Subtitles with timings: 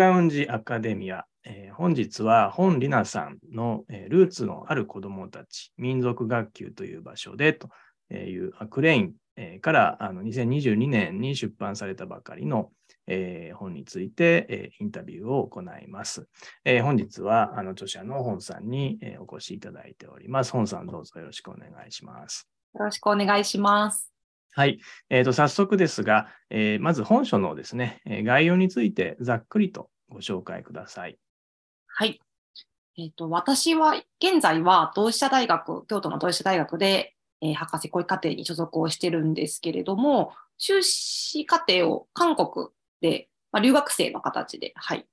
[0.00, 1.26] ラウンジアカデミア。
[1.44, 7.68] えー、本日は本里奈さんの、えー、ルーツのある子どもたち、民族学級という場所でと
[8.14, 12.70] いうアクレイン、えー、からあの2022年に出版されたばかりの、
[13.06, 16.26] えー、本について、えー、インタビューを行います。
[16.64, 20.52] えー、本日はあの著者の本さんに、えー、お越しいただいております。
[20.52, 22.48] 本さんどうぞよろしくお願いします。
[22.74, 24.19] よろしくお願いします。
[24.52, 24.80] はい。
[25.08, 31.18] えーと、早速ですが、えー、まず本書のですね、概要についてざっくりとご紹介ください。
[31.86, 32.20] はい。
[32.98, 42.68] えーと、私は現在は同志社大学、京都の同志社大学で、えー、博士講義課程に所属をしてるんですけれども、修士課程を韓国
[43.00, 45.06] で、まあ、留学生の形で、はい、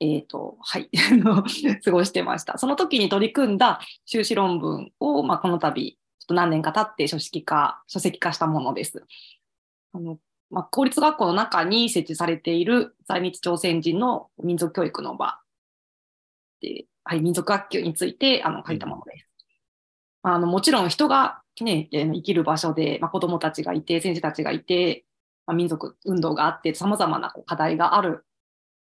[0.00, 0.88] えっ、ー、と、はい、
[1.84, 2.58] 過ごしてました。
[2.58, 9.04] その時に取り組んだ修士論文を、まあ、この度、ちょっと何年か経って書式化、書籍化したものです。
[9.92, 10.18] あの
[10.50, 15.40] まあ、公立学校の中に設置されている在日朝鮮人の民族教育の場
[16.60, 19.28] で、はい、民族学級についてあの書いたものです。
[20.22, 25.04] うん、あのもちろん人が、ね、生きる場所で、まあ、子どもたちがいて、先生たちがいて、
[25.44, 28.24] まあ、民族運動があって、さまざまな課題がある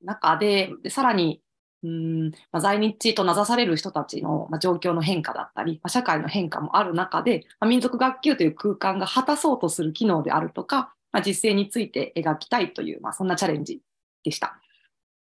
[0.02, 1.42] 中で、でさらに
[1.84, 13.82] うんまあ、在日と名指される人たちの、まあ、状況の変化だったり、まあ、社会の変化もある中で、まあ、民族学級という空間が果たそうとする機能であるとか、まあ、実践について描きたいという、まあ、そんなチャレンジ
[14.24, 14.60] でした。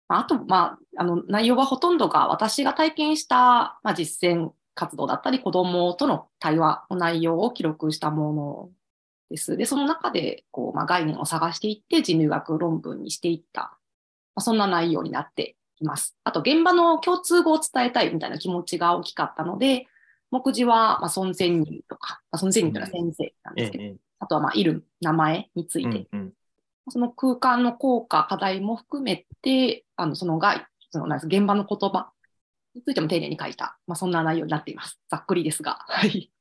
[0.09, 8.71] まあと、まあ、あの内容はほとんどが私が体験した、まあ、実践活動だったり、子どもとの対話の内容を記録したもの
[9.31, 9.57] です。
[9.57, 13.79] で、その中でこう、まあ、概念を探していって、人類学論文にしていった、
[14.35, 16.17] まあ、そんな内容になっています。
[16.25, 19.87] あと、現場の共通語を伝えたいみたいな気持ちが大きかったので、
[20.31, 26.33] 目次は、まあ、孫仙人とか、まあ、孫仙人というのは先生なんですけど、うん、あとは、まあ、いる名前について、うんうん
[26.89, 32.11] その空間の効果、課題も含めて、あのその外、その現場の言葉
[32.75, 34.99] についても丁寧に書いた、まあ、そんな内容になっています。
[35.11, 35.85] ざっくりですが。
[35.89, 36.33] はい。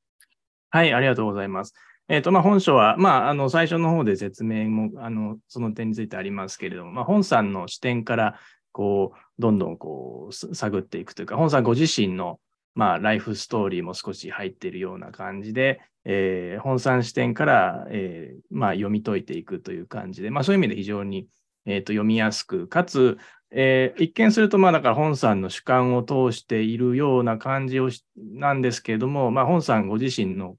[0.71, 1.73] はい、ありがとうございます。
[2.07, 8.39] えっ、ー、と、まあ、本書は、まあ、あの、最初の方で説明も、あの、その点についてありますけれども、まあ、本さんの視点から、
[8.71, 12.39] こう、どんどん、こう、探っていくというか、本さんご自身の、
[12.75, 21.27] まあ、ライフストーリーも少し入っているような感じで、えー、本産視点から、えーまあ、読み解いていくという感じで、まあ、そういう意味で非常に、
[21.65, 23.17] えーと、読みやすく、かつ、
[23.51, 30.55] えー、一見すると、まあ、だから本さんの主観を通しているような感じをしなんですけれども、まあ、本さんご自身の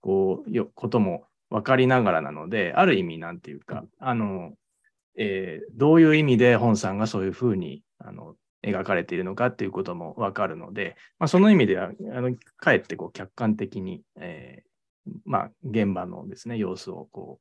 [0.00, 4.52] こうよことも分かりながらなので、ある意味、なんていうか、あの、
[5.16, 17.40] えー、どういう意味で本さんがそういうふうにあの描かれているのかっていうことも分かるので、まあ、その意味では、あのかえってこう客観的に、えー、まあ、現場のですね、様子をこ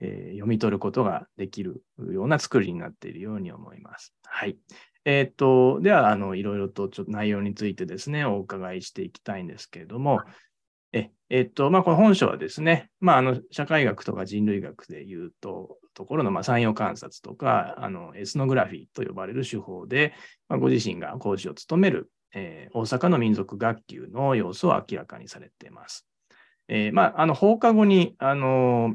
[0.00, 4.14] う、えー、読み取ることができるような作りになっているように思います。
[4.24, 4.58] はい。
[5.04, 10.20] えっ、と、では、あの、いろいろとちょっと内容についてですね、お伺いしていきたいんですけれども、
[11.30, 20.14] えっと、まあ、この本書はですね、まあ、あの、社会学とか人類学でいうと、ところの、まあ、産業観察とか、あの、エスノグラフィーと呼ばれる手法で、
[20.48, 26.06] まあ、ご自身が講師を務める、えー、大阪の民族学級の様子を明らかにされています。
[26.68, 28.94] えー、まあ、あの、放課後に、あの、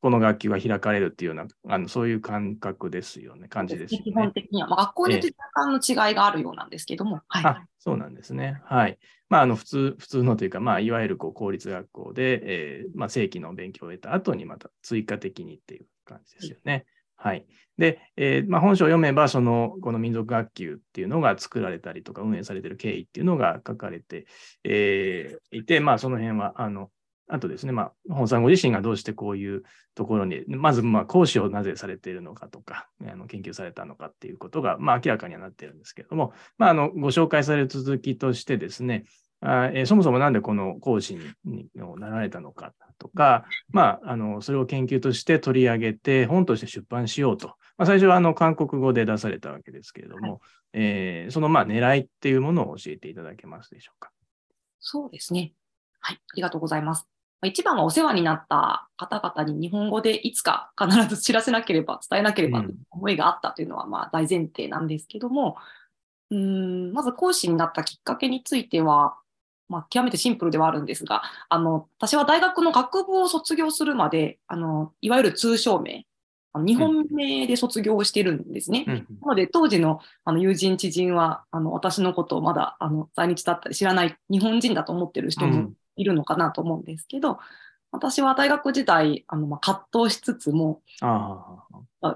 [0.00, 7.20] この学級が開かれるっていうような、あのそういう感覚ですよね、感じです、ね、基本的には、まあ、学校によって若干の違いがあるようなんですけども。
[7.28, 8.60] はい、あそうなんですね。
[8.64, 8.98] はい。
[9.28, 16.86] まあ、あの普通、普通のというか、まあ、いわゆるこう公立学校で、えーまあ、正規の勉強を得た後にまた追加的にっていう感じですよね。
[17.16, 17.44] はい。
[17.76, 24.26] で、えーまあ、本書を読めば、その、この民族学級っていうのが作られたりとか、運営されている経緯っていうのが書かれて、
[24.62, 26.90] えー、いて、まあ、その辺は、あの、
[27.28, 29.62] あとですね、まあ、本さんご自身がどうしてこういう
[29.94, 39.04] ところに、まず、まあ、講師をなぜされているのかとか、あの研究されたのかっていうことが、まあ、明らかにはなっているんですけれども、まあ、あの、ご紹介される続きとしてですね、
[39.40, 47.54] あえー、そもそもなんでこの講師になられたのかとか、まあ、あの、それを研究として取り上げて、本として出版しようと。
[47.76, 50.40] まあ、最初はあの韓国語で出されたわけですけれども、はい、
[50.72, 54.10] えー、そのまあ狙いっていうものを教えていただけますでしょうか？
[54.80, 55.52] そうですね。
[56.00, 57.06] はい、ありがとうございます。
[57.46, 65.56] 一番はお世話になった方々に日本語でいつか必ず知らせなければ、伝えなければという思いがあったというのはまあ大前提なんですけども、
[66.30, 69.16] うん、まず講師になったきっかけについては、
[69.68, 76.06] まあ、極めてシンプルではあるんですが、あの私は大学の学部を卒業するまで、あのいわゆる通称名、
[76.54, 78.84] 日本名で卒業してるんですね。
[78.88, 87.38] うん、なので、当時のあの友人、知人はあの私のことをまだあの在日だったり知らない日本人だと思ってる人もいるのかなと思うんですけど、
[87.90, 91.64] 私は大学時代、あのまあ、葛藤しつつも、あ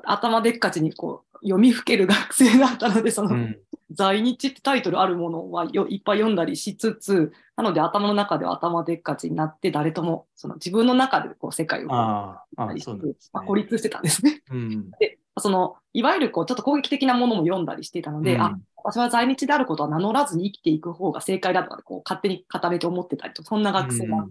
[0.04, 3.58] 頭でっかちにこう読みふける学生だったので、その、うん
[3.94, 13.48] 在日ってタイトルあるものはよいっぱい読んだりしつつ、なので頭の中では頭でっかちになって、誰ともその自分の中でこう世界をああ、あたりそうなんですまあ、ね。
[13.48, 14.42] 孤立してたんですね。
[14.50, 14.90] うん。
[14.98, 24.26] で、そのいわゆるこうちょっと攻撃的なものも読んだりしていたので、うんあ私は在日であることは名乗らずに生きていく方が正解だとかこう勝手に固めて思ってたりと、そんな学生が、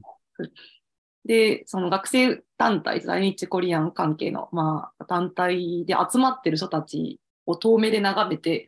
[1.26, 8.68] で、その学生団体、在日コリアン関係の、まあ、団体で集まってる人たちを遠目で眺めて、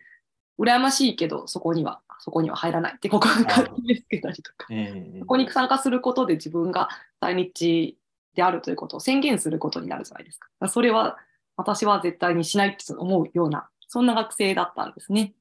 [0.59, 6.89] 羨ましいけど、そこには、そこには入らないってここが勝手につけたりとか、ええそこに参加することで自分が
[7.19, 7.97] 在日
[8.35, 10.69] であるということを宣言することになるじゃないですか。
[10.69, 11.17] それは
[11.57, 15.33] 私は絶対にしないって思うような、そんな学生だったんですね。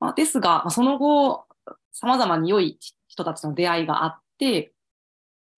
[0.00, 1.46] まあ、ですが、まあ、その後、
[1.92, 2.78] 様々に良い
[3.08, 4.72] 人たちの出会いがあって、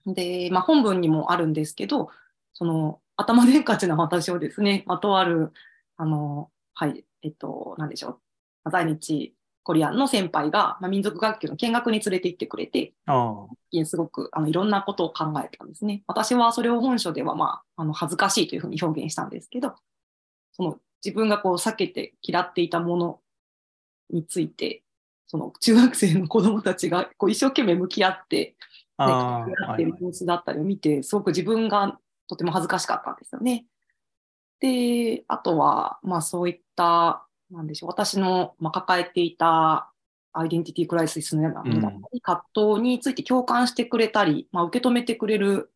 [0.06, 2.10] で、まあ、本文にもあるんですけど、
[2.52, 5.52] その頭でっかちな私をですね、 まあ、とある、
[5.96, 8.12] あの、はい、えっと、なんでしょう、
[8.64, 9.34] まあ在日
[9.68, 12.94] コリアンの先輩が、まあ、民族学級の見学に連れて行ってくれて、
[13.84, 16.02] すごくあのいろんなことを考えたんですね。
[16.06, 19.74] 私はそれを本書では、まあ、あの恥ずかしいというふうに表現したんですけど、
[20.52, 23.20] その自分がこう避けて嫌っていたもの
[24.10, 24.82] について、
[25.26, 28.56] その中学生の子どもたちがこう一生懸命向き合って、ね、
[28.96, 33.66] あ向き合あ、っている様子だったりを見て、すごく自分がとても恥ずかしかったんですよね。
[34.60, 39.92] で、あとは、まあそういった、なんでしょう、私の、まあ、抱えていた
[40.32, 45.72] アイデンティティクライシスのようなものだったり、葛藤について共感してくれたり、まあ、受け止めてくれる、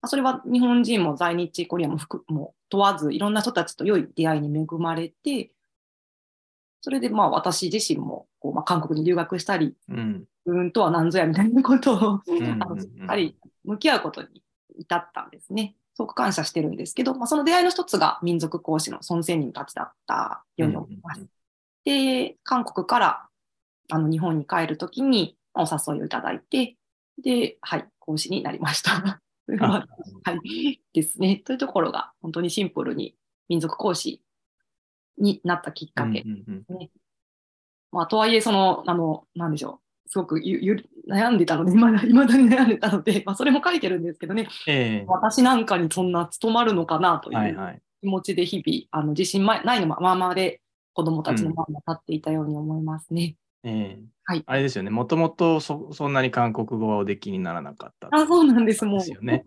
[0.00, 5.50] まあ、それは日本人も在日コリアンも含も問わず、いろんな人たちと良い出会いに恵まれて、
[6.80, 10.24] それでまあ私自身もこう、まあ、韓国に留学したり、うん。
[10.46, 12.22] うんとは何ぞやみたいなことを、ん
[12.62, 14.42] あのしっかり向き合うことに
[14.78, 15.76] 至ったんですね。
[15.94, 21.26] すごく感謝してるんですけど、まあ、その出会いの一つが民族講師の孫仙人たちだったように思います。
[21.84, 23.28] で、韓国から
[23.90, 26.76] あの日本に帰るときにまあお誘いをいただいて、
[27.22, 29.20] で、はい、講師になりました。
[29.58, 29.86] は
[30.44, 31.42] い、ですね。
[31.44, 33.16] というところが本当にシンプルに
[33.48, 34.22] 民族講師
[35.20, 36.88] になったきっかけうんうんうん
[37.90, 40.10] まあ、とはいえ、その、あの、なんでしょう。
[40.10, 47.82] すごくゆゆ悩んでたので、い まだに悩んでたので、 まあ、それも書いてるんですけどね、ええ私なんかにそんな務まるのかなとはいいうはい。
[48.00, 50.60] 気持ちで日々、あの自信まないのままで
[50.92, 53.36] 子供たちの前に立っていたように思いますね。
[53.64, 54.90] ええはいあれですよね。
[54.90, 58.08] もともとそそんなに韓国語はおできにならなかった。
[58.12, 58.84] あそうなんです。
[58.84, 59.00] もう、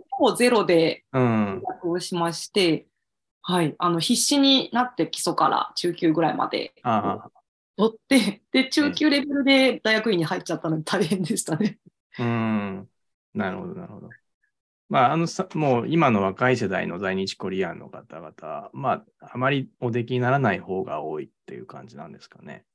[0.09, 1.61] ほぼゼロでうん。
[1.65, 2.87] 学をしまして、
[3.43, 7.29] はい、あの必死になって基礎から中級ぐらいまであ
[7.77, 11.79] 取って、で、中級レベルで大学院に入っちゃったので大変でしたね。
[12.17, 12.89] あ、うん。
[13.33, 14.09] なるほど、なるほど。
[14.89, 22.65] まあ、あのさ、もう今の若い世代の在日コリアンの方々、まあ、あまりおできにならない方が多いっていう感じなんですかね。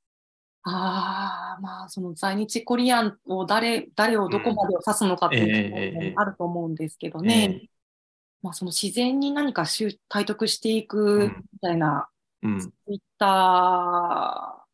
[0.63, 7.69] ああ、まあ、その在日コリアンを誰、誰をどこまでを指すのかっていうところええええもあると思うんですけどね。
[8.47, 12.09] まあ、その自然に何か習体得していくみたいな、
[12.43, 12.61] うん。
[12.61, 13.27] そういった、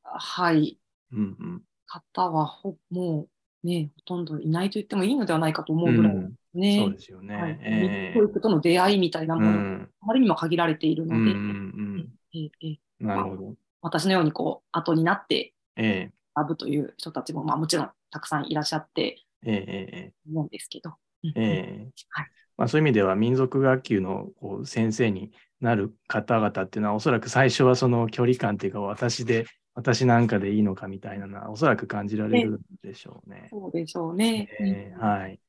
[0.04, 0.80] はい、
[1.12, 1.64] うんうん。
[1.88, 3.28] 方はほ、も
[3.64, 6.80] うね、ほとんどいないと言ってもいいのではないかと思うぐらいうんね。
[6.80, 7.36] そうですよね。
[7.36, 9.90] はいええ教育との出会いみたいなうものがん。
[10.02, 13.08] あまりにも限られているので、うんうんええええうん。
[13.08, 13.56] なるほど。
[13.82, 20.96] 私のようにこう後になってええ学ぶという人たちも、まあ、もちろんたくさんいらっしゃってええええ思うんですけど。
[21.24, 29.46] うんええはいまあ、そういう意味では民族学級のこう先生になる方々っていうのはおそらく最初はその距離感っていうか私で
[29.76, 33.48] 私なんかでいいのかみたいなのはおそらく感じられるんでしょうね。
[33.52, 34.48] そうでしょうね。
[34.60, 35.40] えーはい。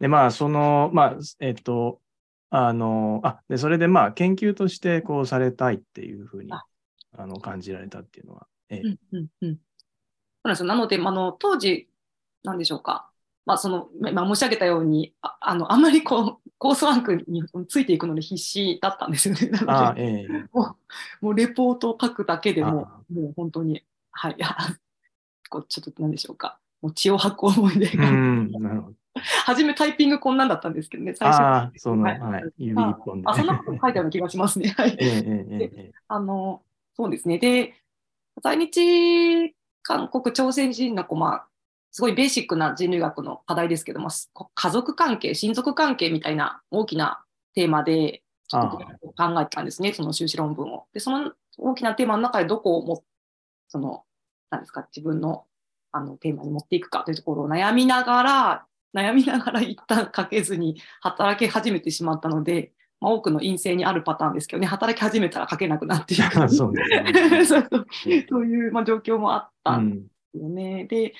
[0.00, 2.00] で、まあ、その、まあ、えっと、
[2.50, 6.64] あの、あ、で、それでまあ、研究としてこうされたいっていうふうにあ
[7.16, 9.58] あの感じられたっていうのは、ええうんうんうん
[10.42, 11.88] そうなんですよなので、まああの当時、
[12.42, 13.10] なんでしょうか、
[13.44, 19.48] まあそのまあ、申し上げたように、ああのあんまりこうコースワークについていくので必死だったんですよね。
[19.48, 20.76] なのあで、ええも
[21.22, 24.36] うもうレポートを書くだけでもあ、もう本当に、はい、
[25.48, 28.96] こうちょっとなんでしょうか、もう血を吐く思い出うが、ん、なるほど。
[29.46, 33.28] 初めタイピングこんなんだったんですけどね、最初ああ、その、はいはい、指一本で。
[33.28, 34.68] あそんなこと書いてあるような気がしますね。
[34.76, 36.62] はいええええええあの、
[36.94, 37.38] そうですね。
[37.38, 37.74] で、
[38.42, 41.48] 在日韓国朝鮮人の子、まあ、
[41.92, 50.86] すごいベーシックな人類学の課題ですけども、こ家族関係、親族関係みたいな大きなテーマで、ちょっと考えてたんですね、その修士論文を。
[50.92, 53.04] で、その大きなテーマの中でどこをも、
[53.68, 54.04] その、
[54.50, 55.46] なんですか、自分の
[55.92, 67.44] あのテーマに持っていくかというところを悩みながら、悩みながら一旦書けずに働き始めてしまったので、まあ、多くの陰性にあるパターンですけどね、働き始めたら書けなくなってい うですね。
[67.46, 67.86] そうそう。
[68.28, 70.84] そういう、まあ、状況もあったんですよね。
[70.84, 71.14] で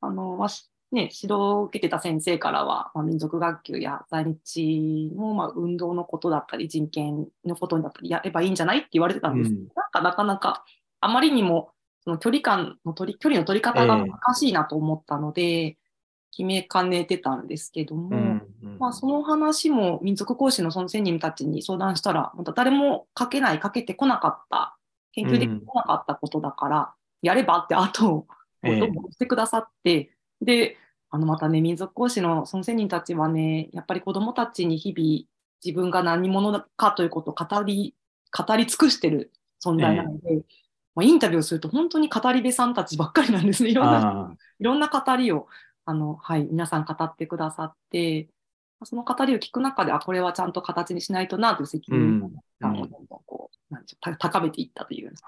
[0.00, 9.50] あの、まあしね、指導を受けてた先生からは、まあ、民族学級や在日の、まあ、運動のことだったり人権のことだったりやればいいんじゃないって言われてたんです。
[9.50, 9.68] けど、うん。
[9.76, 10.64] なんかなかなか
[11.00, 11.70] あまりにも
[12.02, 15.76] その距離感の取り距離の取り方が難しいなと思ったので、
[16.32, 24.76] 決めかねてたんですけども、うんうんまあ、その話も民族講師のその1000人たちに相談したら、また誰も書けない、書けてこなかった、
[25.12, 26.92] 研究できなかったことだから、
[27.22, 28.26] やればって後を
[28.62, 28.80] ええ。
[28.80, 30.76] どんどんしてくださって、で、
[31.10, 35.26] あのまたね、民族講師のその1000人たちはね、やっぱり子どもたちに日々
[35.64, 37.94] 自分が何者かということを語り、
[38.36, 39.32] 語り尽くしてる
[39.64, 40.44] 存在なので、
[40.94, 43.70] まあ、インタビューをすると本当に語り部さんたちばっかりなんですね。
[43.70, 45.48] いろんなあいろんな語りを
[45.84, 48.28] あの、はい、皆さん語ってくださって、
[48.84, 55.24] その語りを聞く中で、あ、これはちゃんと形にしないとなという責任感をどんどんこう、なんでしょうた高めていったというと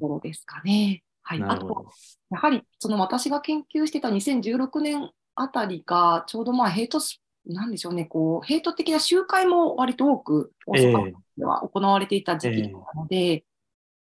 [0.00, 1.02] ころですかね。
[1.22, 1.86] はい、あと。
[2.30, 13.44] やはりその私が研究してた2016年あたりが、ちょうどまあヘイトス、なんでしょうね、こう、ヘイト的な集会も割と多く大ええ阪では行われていた時期なので、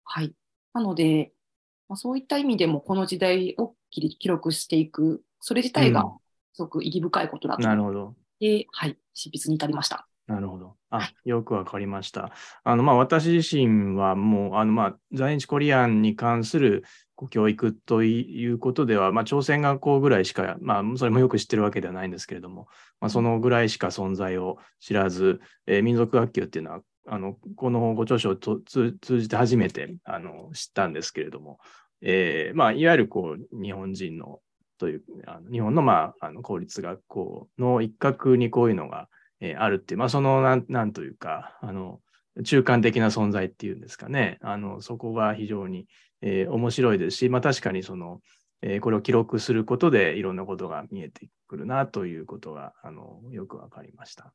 [0.04, 0.34] はい。
[0.72, 1.32] なので、
[1.88, 6.12] まあ、そういった意味でもこの時代を記記録していく、それ自体がうん
[6.54, 8.14] すごく意義深いことだと思っなるほど。
[8.38, 10.06] て、はい、執筆に至りました。
[10.26, 10.76] なるほど。
[10.88, 12.32] あ、よくわかりました。
[12.62, 16.84] あの、まあ、私自身はもう、あの、まあ、在日コリアンに関する
[17.30, 22.68] 教育ということでは、まあ、朝鮮学校ぐらいしか、まあ、それもよく知ってるわけではないんですけれども、
[23.00, 31.58] まあ、そのぐらいしか存在を知らず、えー民族学級っていうのは、あの、このご著書を通通じて初めて、あの、知ったんですけれども、
[32.00, 34.40] えーまあ、いわゆるこう、日本人の、
[34.78, 39.08] という、あの日本の、まあ、あの公立学校の一角にこういうのが、
[39.40, 42.00] えーあるっていう、まあ、そのなん、なんというか、あの、
[42.44, 44.38] 中間的な存在っていうんですかね。
[44.42, 45.86] あの、そこが非常に、
[46.22, 48.20] えー面白いですし、まあ、確かにその、
[48.62, 54.32] えーこれを記録することでいろんなことが見えてくるなということが、あの、よくわかりました。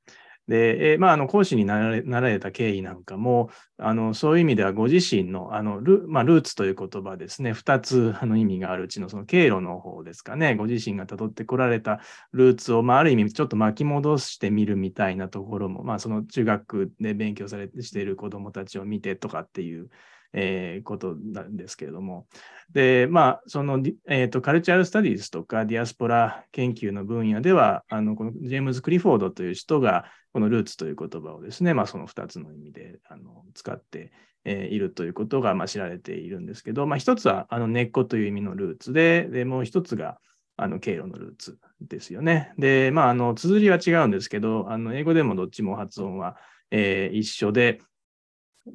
[0.50, 12.00] で、えまあ、あの、講師になられなられた経緯なんかも、あの、そういう意味ではご自身の、あの、ル,、まあ、ルーツという言葉ですね、2つあの意味があるうちのその経路の方ですかね、ご自身がたどってこられた
[12.32, 19.89] ルーツを、まあ、ある意味ちょっと巻き戻してみるみたいなところも、まあ、その中学で勉強されてしている子どもたちを見てとかっていう、
[20.33, 22.27] えーことなんですけれども。
[22.71, 34.12] で、まあ、その、ディえーと、カルチュラルスタディーズとかディアスポラ研究の分野では、あの、このジェームズ・クリフォードという人が、このルーツという言葉をですね、まあ、その2つの意味であの使って、
[34.45, 40.19] えーいるということが、まあ、知られているんですけど、まあ、一つはあの根っこという意味のルーツで、でもう一つが
[40.55, 42.53] あの経路のルーツですよね。
[42.57, 46.38] で、まあ、あの綴りは違うんですけど、あの英語でもどっちも発音は、
[46.71, 47.81] えー一緒で、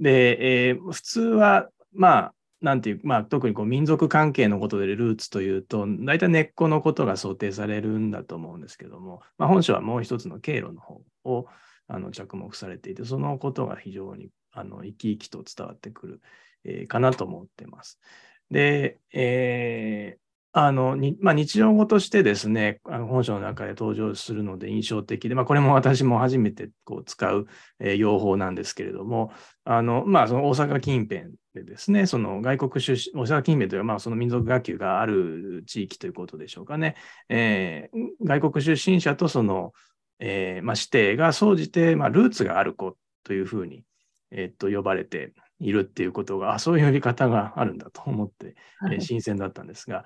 [0.00, 11.46] で、えー普通は、まあ、なんていう、まあ、特にこう民族関係のことでルーツというと、大体根っこのことが想定されるんだと思うんですけども、まあ、本書はもう一つの経路の方を
[11.88, 16.20] あの着目されていて、そのことが非常にあの生き生きと伝わってくる、
[16.64, 17.98] えーかなと思ってます。
[18.50, 20.24] で、えー
[20.56, 27.49] あのにまあ、日常語としてですね、あの本書の中で登場するので印象的で、まあ、これも私も初めてこう使う、
[27.80, 29.32] えー用法なんですけれども、
[29.64, 36.94] あのまあ、その大阪近辺でですね、その外国出身、大阪近辺というか、まあ、その民族学級がある地域ということでしょうかね、
[37.28, 39.73] えー外国出身者とその、
[40.20, 43.82] えーまあ、指定が総じて、まあ、ルーツがある子というふうに、
[44.30, 48.54] えーっと呼ばれているっていうことが、あそういう呼び方があるんだと思って、
[48.92, 50.04] えー新鮮だったんですが、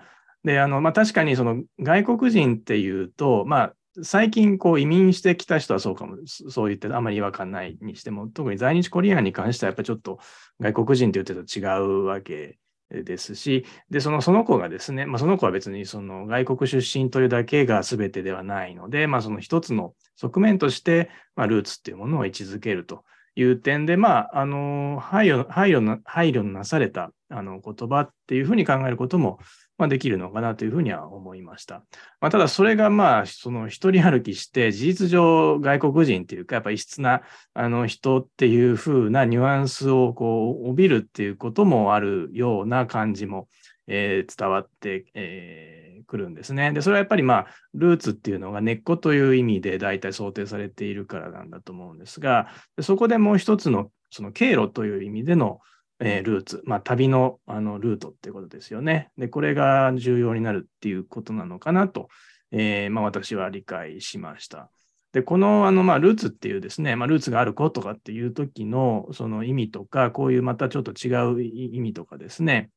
[0.48, 10.20] で、あの、まあ、確かにその外国人っていうと、まあ、最近こう移民してきた人はそうかも、そう言ってあまり違和感ないにしても、特に在日コリアンに関してはやっぱりちょっと
[10.58, 12.56] 外国人って言ってると違うわけ
[12.90, 23.04] ですし、で、そのその子がですね、まあ、その子は別にその外国出身というだけが全てではないので、まあ、その一つの側面として、まあ、ルーツっていうものを位置づけると。
[23.36, 29.38] いう点で、まあ、あの配慮配慮な配慮のなされたあの言葉っていうふうに考えることも、
[29.78, 31.84] まあ、できるのかなというふうには思いました。
[32.20, 37.22] まあ、ただ、それがまあ、その一人歩きして、事実上外国人っていうか、やっぱ異質な
[37.54, 43.48] あの人っていうふうなニュアンスをこう帯びるっていうこともあるような感じも、
[43.86, 46.72] えー伝わってく、えーくるんですね。
[46.72, 52.48] で、それはやっぱりまあ、ルーツっていうのが根っこという意味で大体想定されているからなんだと思うんですが、
[52.80, 55.60] そこでもう一つのその経路という意味での、
[56.00, 59.10] えールーツ、まあ、旅のあのルートってことですよね。
[59.18, 62.08] で、これが重要になるっていうことなのかなと、
[62.52, 64.70] えーまあ、私は理解しました。
[65.12, 72.70] で、この、あの、まあ、ルーツっていうですね、まあ、ルーツがある子とかっていう時の、その意味とか、こういうまたちょっと違う意味とかですね、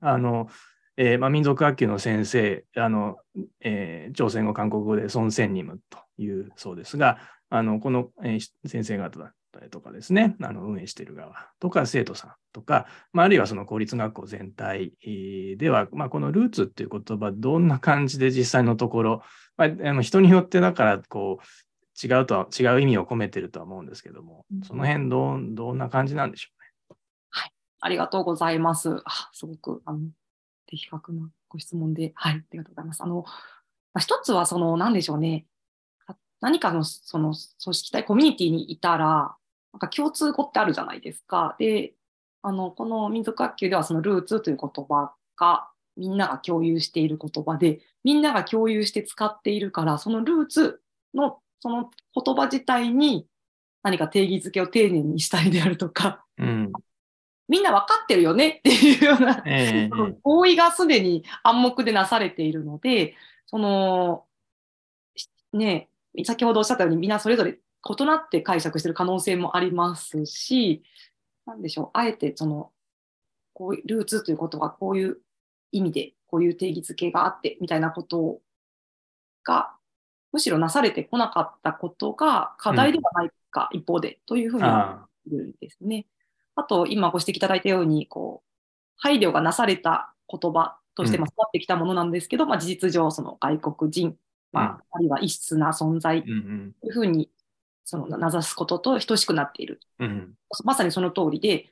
[0.00, 0.48] あの、
[0.96, 3.16] えー、まあ、民族学級の先生、あの、
[3.60, 7.18] えー、朝鮮語、韓国語で孫仙任務というそうですが、
[7.48, 9.18] あの、この、えー、先生方
[9.54, 14.92] だったりとかですね、あの運営している側とか生徒さんとか、まあ、あるいはその公立学校全体
[15.56, 19.22] では、まあ、このルーツっていう言葉、どんな感じで実際のところ、
[19.56, 26.96] まあ、あの人によってだからこう違うとは違う意味を込めてるとは思うんですけども、その辺どどんな感じなんでしょうね？
[27.30, 29.00] はい、ありがとうございます。
[29.04, 30.00] あすごくあの
[30.66, 33.02] 的確なご質問で、はい、ありがとうございます。
[33.02, 33.24] あの
[33.92, 35.46] まあ、一つはその何でしょうね。
[36.40, 37.32] 何かのその
[37.62, 39.36] 組織体コミュニティにいたら、
[39.74, 41.56] なんか共通語ってあるじゃないですか。
[41.58, 41.94] で、
[42.42, 50.80] あのこの民族学級ではそのルーツという言葉がみんなが共有している言葉で、みんなが共有して使っているから、そのルーツ
[51.12, 53.26] のその言葉自体に
[53.82, 56.72] 何か定義づけを丁寧にしたいであるとか、うん、
[57.48, 63.16] みんな分かってるよねっていうような、えー、合意がすでに暗黙でなされているので、
[63.46, 64.24] その、
[65.52, 65.88] ね、
[66.24, 70.82] 先ほどおっしゃったようにみんなそれぞれ異なって解釈している可能性もありますし、
[71.46, 72.72] なんでしょう、あえてその、
[73.52, 75.18] こういうルーツということはこういう
[75.72, 78.40] 意味でこういう定義づけがあってみたいなこと
[79.44, 79.76] が
[80.32, 86.06] むしろなされてこなかったことが課題ではないか、一方でというふうに思るんですね。
[86.56, 88.50] あと今ご指摘いただいたようにこう
[88.96, 94.16] 配慮がなされた言葉としても育ってきたものなんですけど、うん、まあ、事実上その外国人、
[94.52, 97.30] まあ、あるいは異質な存在というふうに
[97.84, 101.66] その名指すことと等しくなっている、うん、まさにその通りで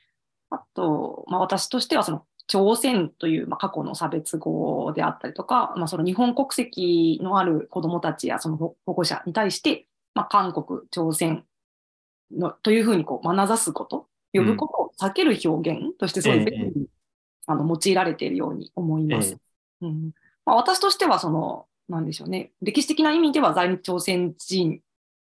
[0.51, 11.45] あと、まあ、私としてはその朝鮮という、まあ、過去の差別語であったりとか、まあ、その日本国籍のある子どもたちやその保護者に対して、まあ、韓国、朝鮮
[12.31, 16.87] のというふうにこう眼差すこと、呼ぶことを避ける表現としてそういうふうに、うん、
[17.47, 19.37] あの用いられているように思います。
[19.81, 20.11] うん、
[20.45, 24.81] まあ、私としてはその、なんでしょうね、歴史的な意味では在日朝鮮人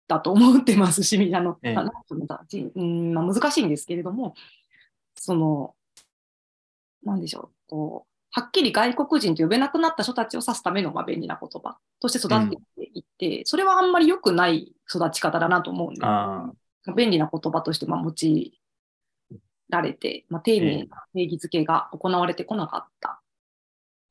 [0.08, 1.76] だと思ってますし、あの、ええ、
[2.76, 4.36] うんまあ、難しいんですけれども、
[5.16, 5.76] その、
[7.04, 16.96] なんでしょう、こう、はっきり外国人と呼べなくなった人たちを指すためのまあ便利な言葉として育っていって、うん、それはあんまり良くない育ち方だなと思うんです。
[16.96, 18.62] 便利な言葉としてまあ用い
[19.70, 23.21] られて、まあ、丁寧な定義づけが行われてこなかった。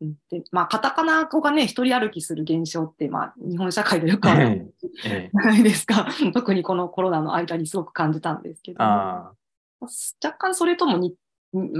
[0.00, 6.08] うん、でまあ、カタカナ語がね、一人歩きする現象って、まあ、日本社会でよくあるじゃないですか。
[6.32, 9.34] 特にこのコロナの間にすごく感じたんですけど、若
[10.38, 11.14] 干それとも似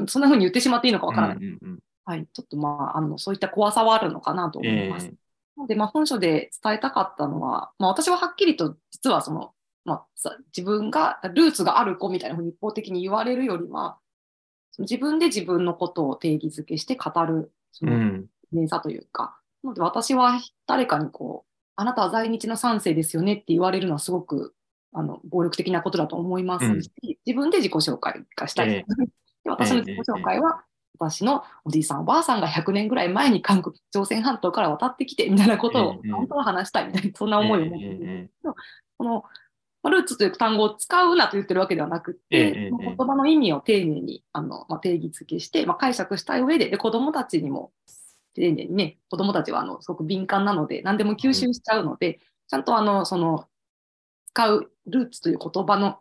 [0.06, 1.36] そんな風に言ってしまっていいのかわからない。
[1.36, 5.06] うんうんうん、はい、ちょっとまあ、あの、そういった怖さはあるのかなと思います。
[5.06, 9.52] えー、で、まあ、本書で伝えたかったのは、まあ、私ははっきりと、実はその、
[9.84, 10.06] まあ、
[10.54, 13.98] 自分がルーツがある子みたいなふうに一方的に言われるよりは、
[14.78, 24.54] 自分で自分のことを定義づけして語る、その、連鎖というか、うん、なので私は誰かにこう、あなたは在日の3世ですよねって言われるのはすごく
[24.92, 29.04] あの暴力的なことだと思いますし、うん、自分で自己紹介がしたい、えー、
[29.44, 30.64] で私の自己紹介は、
[30.98, 38.54] 私のおじいさんおばあさんが100年ぐらい前に韓国朝鮮半島から渡ってきてみたいなことを本当は話したいみたいなそんな思いを持ってるんですけど、
[38.98, 39.24] この
[39.88, 47.72] ルーツという単語を使うなと言ってるわけではなくて、言葉の意味を丁寧にあの、まあ、定義付けして、まあ、解釈した上でで子どもたちにも
[48.34, 53.46] 丁寧にね子どもたちはあのすごく敏感なので何でも吸収しちゃうので、ちゃんとあのその
[54.26, 56.00] 使うルーツという言葉の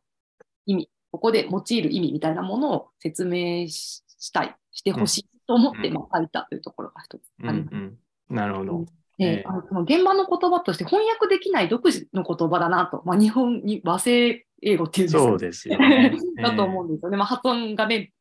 [0.65, 7.73] 意味ここで用いる意味みたいなものを説明したい、してほしいと思って、まあ、書いたというところが一つあります。
[7.73, 7.97] うん
[8.29, 8.85] うん、なるほど。
[9.19, 16.15] えー、あの現場の言葉として翻訳できない独自の言葉だなと、まあ、日本に和製英語っていうんですか、そうですよね。
[16.41, 17.17] だと思うんですよね。
[17.17, 18.13] まあ、発音がね、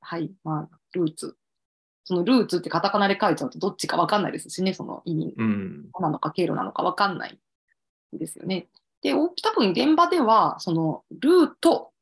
[0.00, 1.36] はい、まあ、ルーツ。
[2.04, 5.34] そのルーツってカタカナで書いちゃうとどっちか分かんないですしね、その意味
[6.00, 7.38] なのか経路なのか分かんない
[8.12, 8.68] ですよね。
[9.02, 11.92] で、多分現場では、そのルート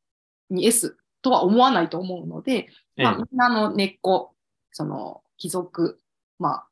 [0.49, 4.35] に S とは思わないと思うので、まあ、みんなの根っこ、
[4.73, 6.01] その貴族、
[6.39, 6.69] まあ、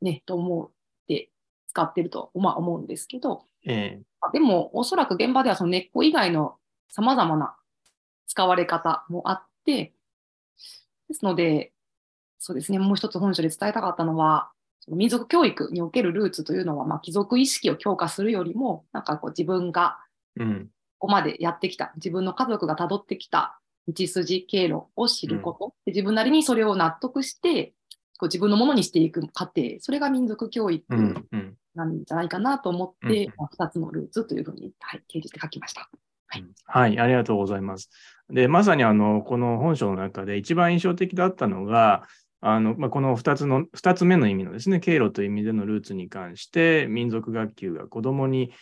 [0.00, 0.74] ね、と思って
[1.74, 6.54] 使ってると、まあ、思うんですけど、えー、でも、おそらく現場ではその根っこ以外の
[6.88, 7.56] さまざまな
[8.28, 9.92] 使われ方もあって、
[11.08, 11.72] ですので、
[12.38, 19.98] そうですね、もう一つ本書で伝えたかったのは、その民族教育におけるルーツというのは、まあ、貴族意識を強化するよりも、なんかこう自分が、
[20.36, 20.44] こ
[20.98, 23.58] こまでやってきた、自分の家族がたどってきた
[23.88, 27.74] 道筋、経路を知ること、うん、で自分なりにそれを納得して、
[28.18, 30.86] こう自分のものにしていく過程、それが民族教育
[31.74, 35.88] なんじゃないかなと思って、うん、2つのルーツというふうに、はい、掲示して書きました。
[36.26, 37.90] はい、はい、ありがとうございます。
[38.30, 42.04] で、まさにあの、この本書の中で一番印象的だったのが、
[42.40, 48.52] あのまあ、この2つの、2つ目の意味のですね、経路という意味でのルーツに関して、民族学級が子供に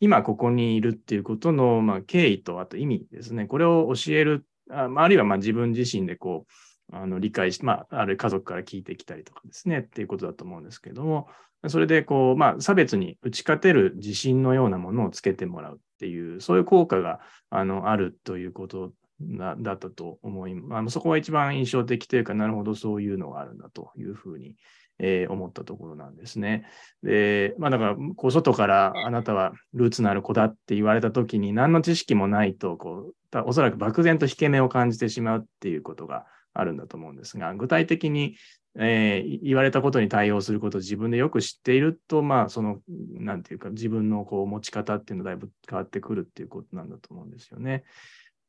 [0.00, 6.52] 今ここにいるっていうことの、まあ、経緯と、あと意味ですね、これを教える、ああるいはまあ自分自身でこう、
[6.92, 11.28] あの理解して、まあ、ある家族から聞いてきたりとかですね、っていうことだと思うんですけども、
[11.66, 17.20] それでこう、まあ、差別に打ち勝てる自信のようなものをつけてもらうっていう、そういう効果が
[17.50, 20.90] あのあるということだだったと思います。
[20.90, 24.54] そこは一番印象的というか、なるほど、そういうのがあるんだというふうに、
[25.00, 26.64] えー、思ったところなんですね。
[27.02, 36.26] で、まあだから、こう外からあなたはルーツのある子だって言われたときに、何の知識もないと、こう、おそらく漠然と引け目を感じてしまうっていうことが
[36.58, 38.36] あるんだと思うんですが、具体的に、
[38.76, 47.84] えー、言われたことに対応することを自分でよく知っていると、まあ、その、なんていうか、自分のこう持ち方っていうのだいぶ変わってくるっていうことなんだと思うんですよね。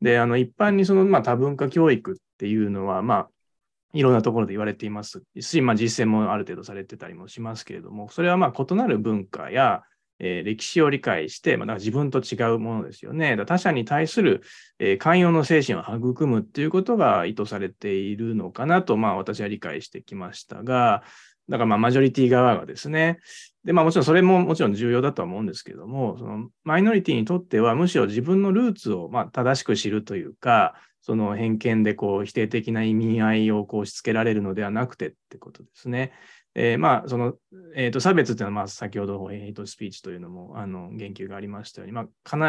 [0.02, 3.30] で、あの、一般にその、まあ、多文化教育っていうのは、まあ、
[3.94, 9.84] いろんなところで言われていますし、まあ、実践もある程度されてたりもしますけれども、それはまあ異なる文化や、
[10.20, 13.38] えー、歴史を理解して、まあ、自分と違うものですよね。
[13.46, 14.42] 他者に対する、
[14.80, 21.04] えー、寛容の精神を育むっていうことが意図されているのかなと、まあ、私は理解してきましたが、
[21.50, 23.20] だからまあマジョリティ側がですね、
[23.66, 36.12] で、まあもちろんそれももちろん重要だとは思うんですけども、そのマイノリティにとってはむしろ自分のルーツをまあ正しく知るというか、その偏見でこう否定的な意味合いをこう押し付けられるのではなくてってことですね。
[36.56, 37.36] えー、まあその、
[37.76, 42.08] えー、と差別というのはまあ先ほどヘイトスピーチというのもあの言及がありましたように、まあ、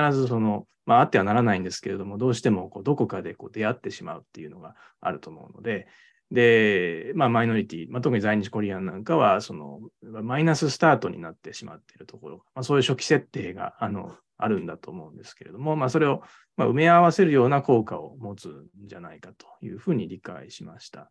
[0.08, 5.86] 必ずその、まあ、あってはならないんですけれども、どうしてもこうどこかでこう出会ってしまうっていうのがあると思うので、
[6.30, 16.22] で、まあ、マイノリティ、まあ、特に在日コリアンなんかは、その、マイナススタートになってしまっているところ、まあ、そういう初期設定が、あの、あるんだと思うんですけれども、まあ、それを、
[16.56, 21.10] ま埋め合わせるような効果を持つんじゃないかというふうに理解しました。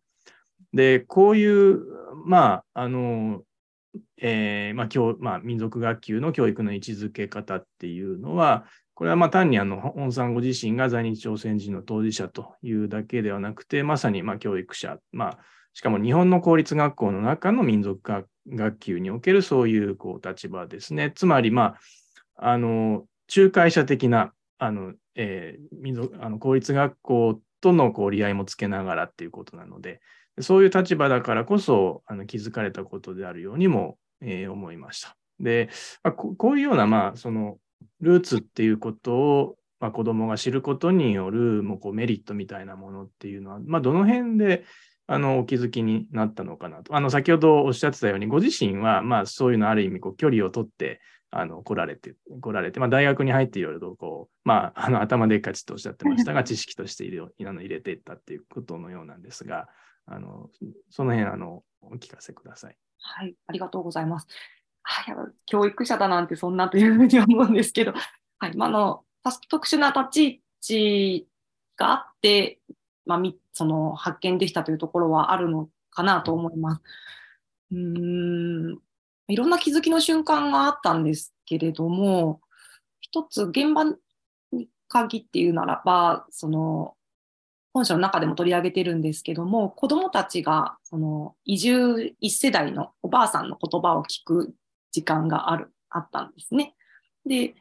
[0.72, 1.80] で、こういう、
[2.26, 3.42] まあ、あの、
[4.20, 15.38] えー、まあ、教まあ、民族学級の教育の位置づけ方っていうのは、これはまあ単にあの本さんご自身が在日朝鮮人の当事者というだけではなくて、まさにま教育者、まあ、
[15.72, 21.12] しかも日本の公立学校の中の民族学級におけるそういうこう立場ですね。
[21.14, 21.76] つまり、ま
[22.36, 30.00] あ、あの仲介者的なあの、えー、民族あの公立学校とのこう利合いもつけながらっていうことなので、
[30.40, 35.16] そういう立場だからこそあの気づかれたことであるようにも、えー、思いました。
[35.40, 35.70] で、
[36.02, 37.58] まあ、こういうような、まあ、その
[38.00, 44.64] ルーツっていうことを、まあ、子供が知ることによるもうこうメリットみたいなものっていうのは、まあ、どの辺で
[45.06, 46.94] あのお気づきになったのかなと。
[46.94, 59.68] あの先ほどおっしゃってたように、ご自身はまあそういうのある意味こう距離を取ってあの来られて、来られて、まあ、大学に入っていろいろとこう、まあ、あの頭でっかちとおっしゃってましたが、 知識として入れあの入れていったっていうことのようなんですが、
[60.06, 60.50] あの
[60.90, 62.76] その辺あのお聞かせください。
[62.98, 64.26] はい、ありがとうございます。
[64.82, 65.14] はい、
[65.46, 67.92] 教育者だなんてそんなというふうに思うんですけど、
[68.38, 69.04] はい、まあの
[69.48, 71.28] 特殊な立ち位置
[71.76, 72.58] があって、
[73.06, 73.20] まあ、
[73.52, 76.82] その発見できたというところはあるのかなと思います。
[77.72, 78.78] うん
[79.28, 82.40] いろんな気づきの瞬間があったんですけれども、
[83.00, 83.84] 一つ現場
[84.52, 86.96] に限って言うならば、その
[87.72, 94.54] 本書の中でも取り上げてるんですけども、子どもたちがその移住一世代のおばあさんの言葉を聞く
[94.90, 96.74] 時間がある、あったんですね。
[97.26, 97.54] で、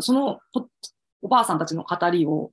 [0.00, 0.40] その
[1.22, 2.52] おばあさんたちの語りを、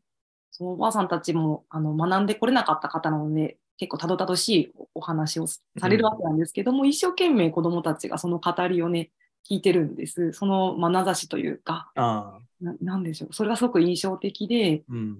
[0.52, 9.12] そのおばあさんたちもあの学んでこれなかった方なので、結構たどたどしいお話をされるわけなんですけども、うん、一生懸命子どもたちがその語りをね、
[9.50, 10.34] 聞いてるんです。
[10.34, 12.42] その眼差しというか、な
[12.82, 15.20] なんでしょう、それがすごく印象的で、うん、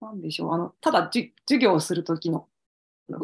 [0.00, 2.46] なんでしょう、あのただ授業をするときの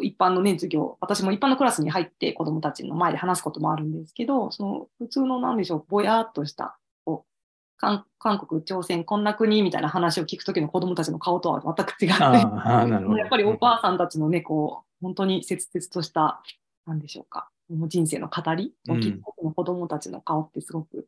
[0.01, 7.31] 一般のね、授業、私も一般のクラスに入って子どもたちの前で話すこともあるんですけど、その普通のなんでしょう、ぼやっとしたこう
[7.77, 12.23] 韓国、朝鮮、こんな国みたいな話を聞くときの子どもたちの顔とは全く違って、
[13.19, 16.41] やっぱりおばあさんたちのね、こう本当に切々とした、
[16.87, 21.07] なんでしょうか、もう人生の語りを聞くの子どもたちの顔ってすごく、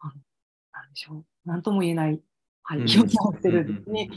[0.00, 0.14] あの
[0.72, 2.20] なんでしょう、なんとも言えない、
[2.64, 4.10] はい、表情をしてるんですね。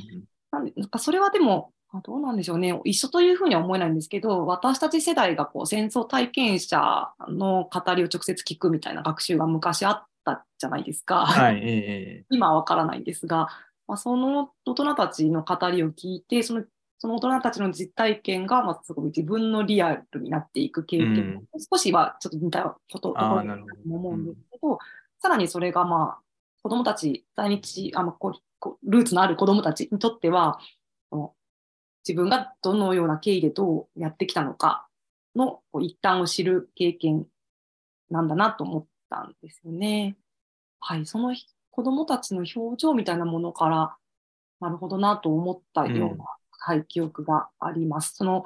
[0.76, 11.26] なんかそれはでもあどうなんでしょうね、一緒というふうには思えないんですけど、私たち世代がこう戦争体験者の語りを直接聞くみたいな学習が昔あったじゃないですか。
[11.26, 13.48] はい、えー、 今はわからないんですが、
[13.88, 16.64] まあ、その大人たちの語りを聞いて、その
[17.00, 21.42] その大人たちの実体験が、まあ、すごい自分のリアルになっていく経験、
[21.72, 24.78] 少しはちょっと似たことところだと思うんですけど、
[25.20, 26.29] さらにそれがまあ
[26.70, 30.60] 子どもたち、在日あ、まあ、こうルーツのある子どもたちにとっては、
[32.08, 34.88] 自分がどのような経緯でどうやってきたのか
[35.36, 37.26] の一端を知る経験
[38.12, 40.16] なんだなと思ったんですよね。
[40.80, 41.36] はい、その
[41.72, 43.96] 子どもたちの表情みたいなものから、
[44.60, 46.18] なるほどなと思ったような、うん、
[46.52, 48.16] はい、記憶があります。
[48.16, 48.46] その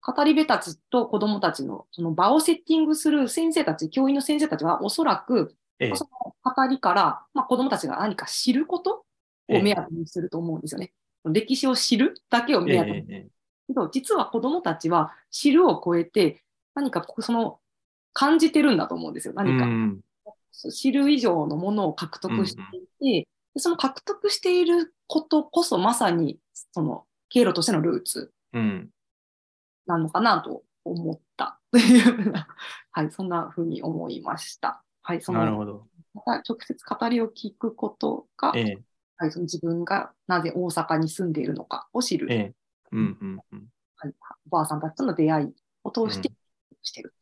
[0.00, 9.04] 語り部たちと子どもたちのその場をセッティングする先生たち、教員の先生たちはおそらく、ええ、その語りから、まあ、子どもたちが何か知ること
[9.48, 10.92] を目当てにすると思うんですよね。
[11.26, 13.06] え、歴史を知るだけを目当てに。
[13.68, 16.42] けど実は子どもたちは知るを超えて
[16.74, 17.60] 何かその
[18.12, 19.34] 感じてるんだと思うんですよ。
[19.34, 19.66] 何か。
[19.66, 20.00] うん
[20.72, 26.40] 知る以上のものを獲得していて、うん、その獲得していることこそまさに
[26.72, 28.32] その経路としてのルーツ
[29.86, 32.34] なのかなと思ったという
[32.90, 34.82] はい、そんなふうに思いました。
[35.08, 38.78] はい、そのなるほど直接語りを聞くことが、ええ、
[39.16, 42.52] はい、その自分がなぜ大阪に住んでいるのかを知る、え
[42.92, 43.64] うんうんうん
[43.96, 44.14] はい、
[44.46, 46.30] おばあさんたちとの出会いを通して
[46.82, 47.14] してる。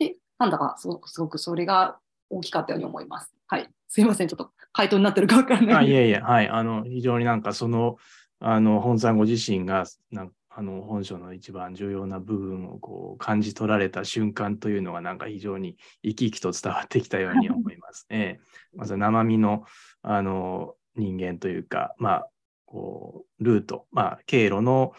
[0.00, 1.98] うん、で、なんだかすごくすごくそれが
[2.30, 3.34] 大きかったように思います。
[3.48, 3.68] はい。
[3.88, 4.28] すいません。
[4.28, 5.74] ちょっと回答になってるかわからない。
[5.74, 6.48] あいえいえ、はい。
[6.48, 7.96] あの、非常になんかその、
[8.38, 18.40] あの、本さんご自身が、なんあの、本書の一番重要な部分をこう感じ取られた瞬間というのが、なんか非常に生き生きと伝わってきたように思いますね。
[18.74, 19.64] まず生身の、
[20.00, 22.30] あの、人間というか、まあ、
[22.64, 24.94] こう、ルート、まあ、経路の、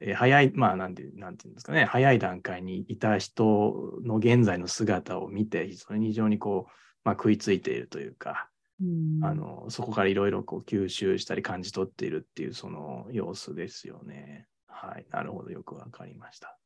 [0.00, 6.72] えー、早い、まあ、なんて、なんていうんですかね、早い段階にいた人の現在の姿を見て、それに非常にこう、
[7.04, 14.46] まあ、食いついているというか、うん、あのそこからいろいろ吸収したり感じ取っているっていうその様子ですよね。
[14.80, 15.06] はい。
[15.10, 15.50] なるほど。
[15.50, 16.56] よくわかりました。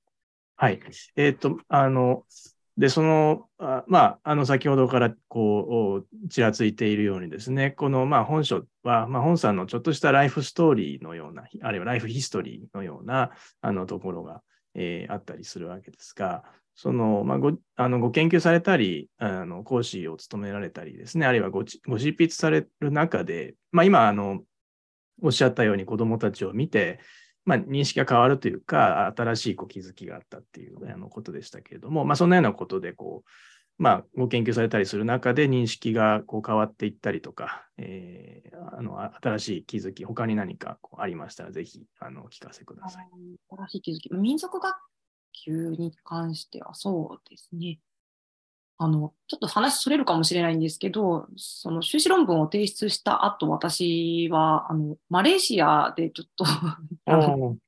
[0.57, 0.81] はい。
[1.17, 2.25] えっ、ー、と、あの、
[2.77, 13.31] で、その、あまあ、あの、先ほどからこう、ちらついているようにですね、この、まあ、本書は、まあ、本さんのちょっとしたライフストーリーのような、あるいはライフヒストリーのような、
[13.63, 14.43] あの、ところが、
[14.75, 16.45] えー、あったりするわけですが、
[16.75, 24.41] その、まあ、ご、あの、ご研究されたり、あの、講師を務められたりですね、あるいはごご執筆される中で、まあ、今、あの、
[25.23, 27.01] おっしゃったように子供たちを見て、
[27.45, 33.31] まあ、認識が変わるというか、新しいこう気づきがあったっていうあのことでしたけれども、まあ、そんなようなことでこう、
[33.83, 43.09] まあ、ご研究されたりする中で認識がこう変わっていったりとか、えー、あの新しい気づき、他に何かこうありましたら、ぜひあのお聞かせください。
[43.51, 44.77] 新しい気づき、民族学
[45.33, 47.81] 級に関してはそうですね。
[48.83, 56.45] あの、ちょっと話それるかもしれないんですけど、その修士論文を提出した後、私は、あの、マレーシアでちょっと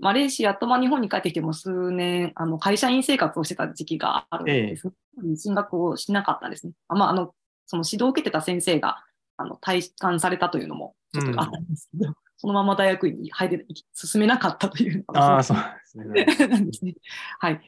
[0.00, 4.88] マレーシアと、まあ、日本に帰ってきても数年、あの、会社員生活をしてた時期があるんです。
[4.88, 4.90] え
[5.32, 6.74] え、進学をしなかったですね。
[6.88, 9.02] あまあ、あの、その指導を受けてた先生が、
[9.38, 16.26] あの、退官されたというのも、ちょっとあったんですけど、うん、そのまま大学院に入れ、進めなかったというのが、ああ、そうですね。
[16.48, 16.94] なんですね。
[17.38, 17.60] はい。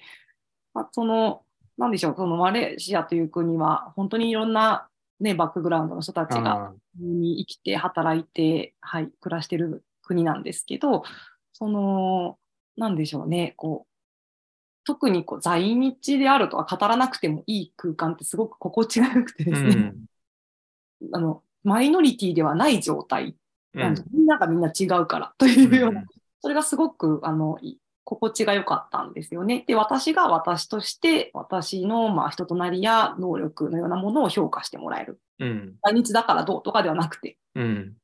[0.75, 1.45] まあ、その、
[1.81, 4.87] なんでしょう、そのマレーシアという国は、本当にいろんな、
[5.19, 11.05] ね、バックグラウンドの人たちがに生きて、働いて、はい、暮らしてる国なんですけど、
[11.55, 12.39] その、
[12.77, 13.91] なんでしょうね、こう、
[14.85, 19.95] 特にこう在日であるとは語らなくてもいい空間ってすごく心地がよくてですね、
[21.03, 23.37] うん、 あのマイノリティではない状態、
[23.75, 26.07] うん、みんながみんな違うからというような、うん、
[26.41, 27.59] それがすごくあの
[28.05, 29.65] 心地が良かったんですよね。
[29.67, 35.21] で、私が私として、私のまあ人となりや能力のようなものを評価してもらえる。
[35.39, 37.95] うん、毎日だからどうとかではなくて、うん、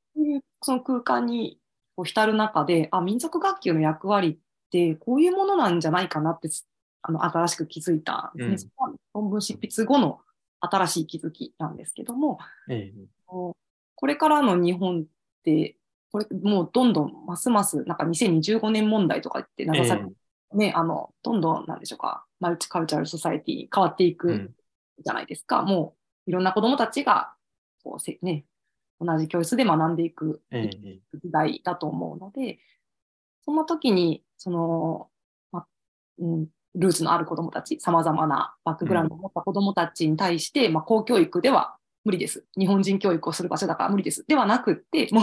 [0.63, 1.59] その空間に
[1.97, 4.39] こう浸る中で、あ、民族学級の役割っ
[4.71, 6.49] てこういうものなんじゃないかなって、
[7.03, 8.71] あの、新しく気づいたんですね。
[8.79, 10.21] うん、論文執筆後の
[10.61, 12.95] 新しい気づきなんですけども、ええ、
[13.27, 15.05] これからの日本っ
[15.45, 15.77] て
[16.17, 20.11] これもうどんどんますますなんか2025年問題とかって流されて、
[20.53, 20.57] え。
[20.57, 24.53] ー、ね、あのどんどんなんでしょうかマルチカルチャルソサイティに変わっていく
[25.05, 25.95] じゃないですか、うん、も
[26.27, 27.35] ういろんな子どもたちが
[27.85, 28.47] こうせ、ね、
[28.99, 32.57] 同じ教室で学んでいく時代だと思うので、えー、
[33.45, 35.09] そんな時にその、
[35.53, 35.67] ま
[36.19, 41.76] うん、ルーツのある子どもたちさまざまなバックグラウンドを持った子どもたちに対して、うん、まあ、公教育では
[42.07, 42.45] 無理です。
[42.57, 44.25] 日本人教育をする場所だから無理です。
[44.27, 45.23] ではなくって、も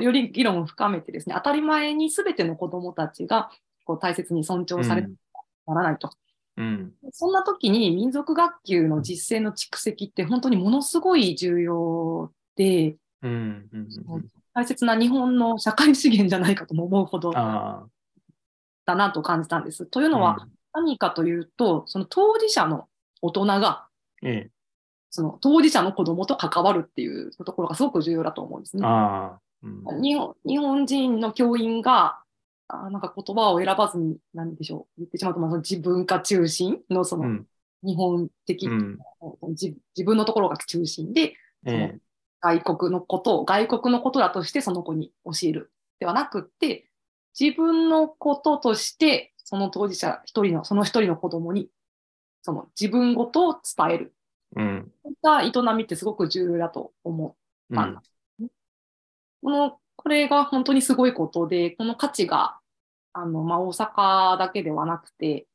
[0.00, 3.50] うより議論を深めてですね、当たり前に全ての子どもたちが
[3.84, 6.10] こう大切に尊重されならないと。
[6.56, 13.68] うん、そんな時に民族学級の実践の蓄積って本当にものすごい重要で、うん
[14.54, 17.86] 大切な日本の社会資源じゃないかとも思うほどあ
[18.84, 19.86] だなと感じたんです。
[19.86, 22.88] というのは、うん何かというと、その当事者の
[23.20, 23.88] 大人が、
[24.22, 24.50] ええ。
[25.12, 28.82] その当事者の子供と関わるっていうところがすごく重要だと思うんですね。
[28.84, 32.18] うん日本日本人の教員が、
[32.66, 37.46] あなんか言葉を選ばずに、何でしょう、言ってしまうと、まあ、その自分化中心のそのうん。
[37.84, 38.98] 日本的、うん。
[39.50, 41.34] 自自分のところが中心で、
[41.66, 41.98] ええ。
[42.40, 46.88] 外国のことを外国のことだとしてその子に教えるではなくって、
[47.38, 51.68] 自分のこととして、その当事者一人の、その一人の子供に、
[52.42, 54.14] その自分ごとを伝える。
[54.56, 54.92] うん。
[55.02, 57.36] そういった営みってすごく重要だと思
[57.70, 57.76] う。
[57.76, 58.02] うん。
[59.42, 62.58] この、これが本当にすごいことで、この価値が、
[63.12, 65.46] あの、まあ、大阪だけではなくて、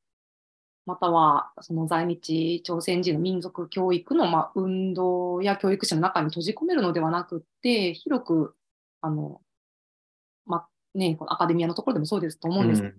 [0.86, 8.55] または、その在日朝鮮人の民族教育の、まあ、運動や教育者の中に閉じ込めるのではなくって、広く、
[9.01, 9.41] あの、
[10.45, 12.93] まあ、ね、このアカデミアのところでもそうですと思うんですけど、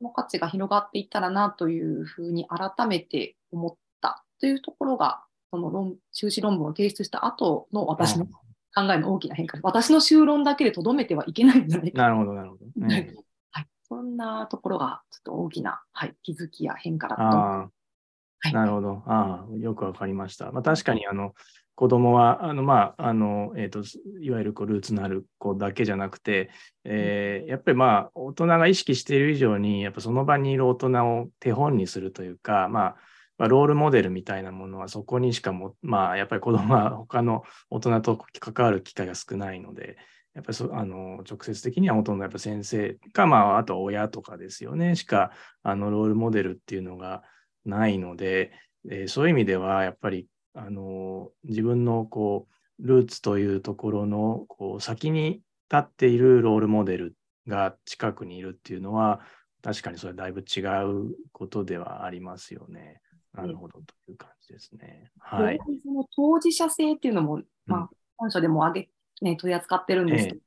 [0.00, 9.58] この価値が広がっていったらなというふうに改めて思ったというところが、その論修士論文を提出した後の私の考えの大きな変化。
[9.62, 12.02] 私の修論だけでとどめてはいけないんじゃないか。
[12.02, 12.64] なるほど、なるほど。
[12.90, 13.14] ええ
[13.52, 19.02] はい、そんなところがちょっと大きな、はい、気づきや変化だったと思いなるほど。
[19.06, 20.52] ああ、よくわかりました。
[20.52, 21.34] まあ、確かに、あの、
[21.74, 23.82] 子供は、あの、まあ、あの、えっ、と、
[24.20, 26.50] いわゆるこうルーツのある子だけじゃなくて、
[26.84, 32.96] えーやっぱりまあ、大人が意識している以上に、やっぱその場にいる大人を手本にするというか、まあ、
[33.38, 39.96] まあ、ロールモデルみたいなものはそこにしかも、 まあ、やっぱり子供は他の大人と関わる機会が少ないので、
[40.34, 45.30] やっぱりそあの直接的にはほとんどやっぱ先生か、まあ、あと親とかですよね、しか
[45.62, 47.22] あのロールモデルっていうのが
[47.64, 48.52] ないので、
[48.88, 59.20] えーそういう意味ではやっぱりあの自分のこうルーツというところのこう先に立っているロールモデルが近くにいるっていうのは
[59.62, 63.00] 確かにそれはだいぶ違うことではありますよね。
[63.36, 65.10] なるほどという感じですね。
[65.18, 65.58] はい。
[65.84, 68.88] その当事者性っていうのも、まあ、本書でも挙
[69.20, 70.40] げ、ね、取り扱ってるんですけど、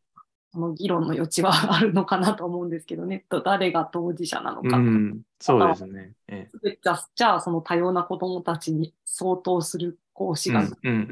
[0.51, 6.13] その議論の余地は あるのかなと思うんですけどね、と誰が当事者なのか、うん、そうですね。
[6.27, 6.79] ええ。
[7.15, 11.07] じゃあ、その多様な子どもたちに相当する講師が、準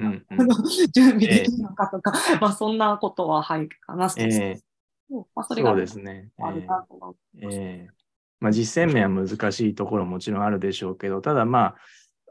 [1.12, 4.62] 備できるのかとか、まあそんなことは、はい、話してええ。
[5.36, 6.32] まあ、それがそうですね。
[6.40, 7.58] あるなと思います。
[7.58, 7.97] ええ
[8.40, 11.76] まあ、実践面は難しいところももちろんあるでしょうけど、ただまあ、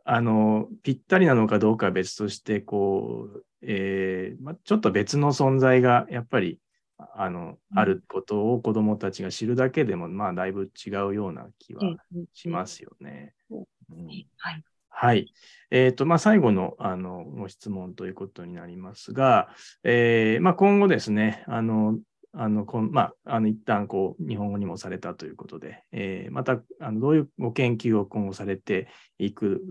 [0.04, 6.60] あの、ぴったりなのかどうかは別として、こう、えーまあ、ちょっと別の存在がやっぱり、
[6.98, 11.82] あの、あることを子どもたちが知るだけでも、まあ、だいぶ違うような気は
[12.32, 13.34] しますよね。
[14.38, 14.64] はい。
[14.88, 15.32] はい。
[15.70, 19.50] えっ、と、まあ、最後の、あの、ご質問ということになりますが、
[19.82, 21.98] えーまあ、今後ですね、あの、
[22.38, 29.62] あの、こんまあ、あの、一旦、こう、日本語にもされたということで、えーまた、あの、どういうご研究を今後されていく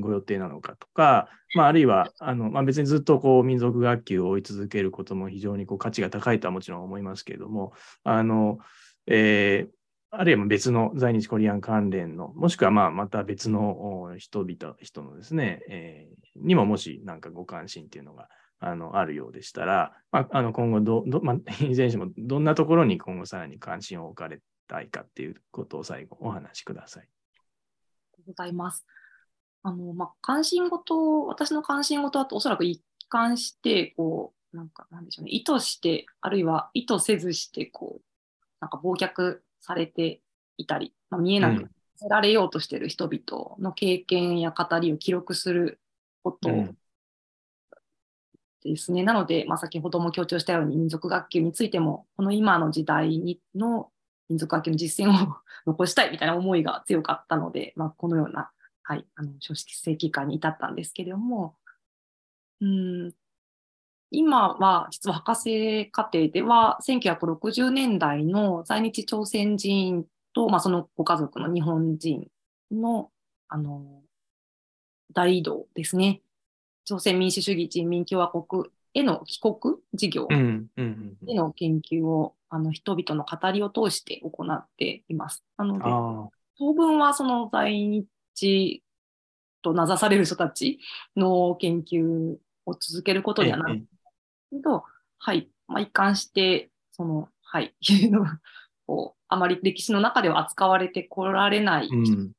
[0.00, 8.58] ご予定なのかとか、まあ、あるいは、あの、まあ、別にずっと、こう、民族学級を追い続けることも非常に、こう、価値が高いとはもちろん思いますけれども、あの、
[9.06, 9.78] えー
[10.10, 27.02] あるいは別の在日コリアン関連の、もしくはまあまた別の人々、人のですね、えーにももしなんかご関心っていうのがあのあるようでしたら、まあ、あの今後ど、どまあ、いずれにしてもどんなところに今後さらに関心を置かれたいかっていうことを最後お話しください。
[27.02, 28.84] ありがとうございます。
[29.62, 38.02] あの、まあ、関心事、私の関心事はおそらく一貫して、こう、なんか、なんでしょうね、意図して、あるいは意図せずして、こう、
[38.60, 40.20] なんか忘却されて
[40.56, 45.80] いたり、まあ、見えなくうんせられようとしている人々の経験や語りを記録する
[46.22, 46.78] ことうん
[48.62, 49.02] ですね。
[49.02, 53.90] なので、まあ、先ほども強調したように民族学級についても、この今の時代にの
[54.28, 58.50] 民族学級の実践を残したいみたいな思いが強かったので、まあ、このような、
[58.82, 61.56] はい、あの書籍期間に至ったんですけれども、
[62.60, 63.12] うん
[64.10, 72.26] 今は実は博士課程では1960年代の在日朝鮮人と、まあ、そのご家族の日本人
[72.70, 73.10] の
[73.48, 74.02] あの
[75.12, 76.22] 大移動ですね。
[76.88, 78.64] 朝鮮民主主義人民共和国
[78.94, 85.44] への帰国事業への研究をあの人々の語りを通して行っています。
[85.58, 86.28] なので、あ
[86.58, 88.82] 当分はその在日
[89.60, 90.80] と名指される人たち
[91.14, 93.82] の研究を続けることあ、にはなるえ
[94.54, 94.84] えけど、
[95.18, 97.74] はい、まあ、一貫して、その、はい、
[98.86, 102.32] こうあまり歴史の中では扱われてこられない、うん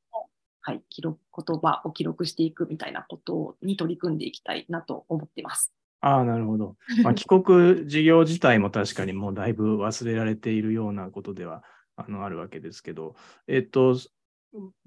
[0.60, 5.72] はい、記録、言葉を記録していくみたいなことに取り組んでいきたいなと思っています。
[6.00, 6.76] ああ、なるほど。
[7.04, 11.62] まあ、帰国事業自体も確かにもうだいぶ忘れられているようなことでは
[11.96, 13.14] あのあるわけですけど、
[13.46, 13.96] えっと、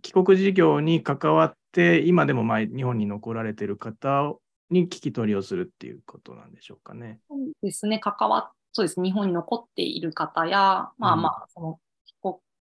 [0.01, 4.35] 帰国事業に関わって、今でもまあ日本に残られている方
[4.69, 7.19] に聞き取りをするっていうことなんでしょうかね。
[7.29, 12.15] そうですね、関わそうです日本に残っている方や、まあまあ、その帰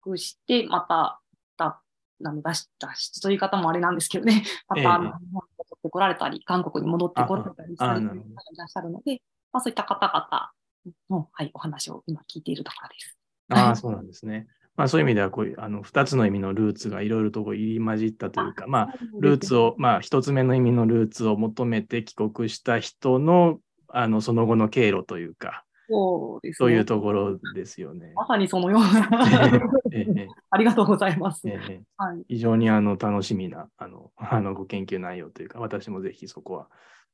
[0.05, 1.19] 国して、また、
[2.22, 5.45] だなん脱出という方もあれなんですけどね、 また、日本に戻
[5.76, 8.26] ってこられたり、韓国に戻ってこられたりされる方がい
[8.57, 10.51] らっしゃるので、まあ、そういった方々
[11.09, 13.18] の、はい、お話を今聞いているところです。
[13.49, 14.47] ああ、そうなんですね。
[14.76, 28.11] まあ、そういう意味ではこういうあの2つの意味のルーツがいろいろとこう入り混じったというか、まあ、ルーツを、まあ、1つ目の意味のルーツを求めて帰国した人のあのその後の経路というか、そうです、ね、そういうところですよね。
[28.15, 29.09] まさにそのような
[29.91, 31.47] ええ、ありがとうございます。
[31.47, 36.67] えはい、非常にあの楽しみなあのあのご研究内容というか、私もぜひそこは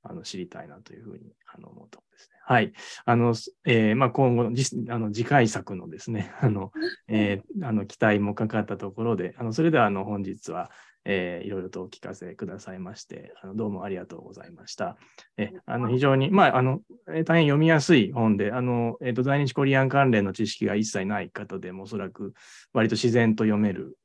[0.04, 2.38] あの知りたいなというふうにあの思うとですね。
[2.44, 2.74] はい。
[3.06, 6.72] あの、えー、まあ、今後のあの次回作のですね、あの、
[7.08, 10.72] えー、あの期待もかかったところで、あのそれではあの本日は、
[11.06, 14.98] えー、いろいろとお聞かせくださいまして、あのどうもありがとうございました。
[15.38, 22.34] えあの非常に、まああの、大変読みやすい本で、あのえーと、在日コリアン関連の知識が一切ない方でも、おそらく
[22.74, 23.98] 割と自然と読める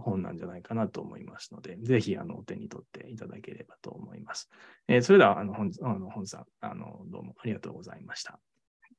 [0.00, 4.50] 本なんじゃないかなと思いますので、ぜひあのお手に取っていただければと思います。
[4.88, 8.38] えー、それではあの本あの本さんあの、どうもありがとうございました。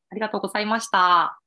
[0.09, 1.44] ありがとうございました。